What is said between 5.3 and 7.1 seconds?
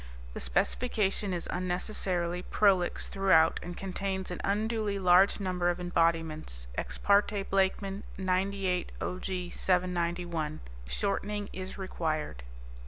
number of embodiments, Ex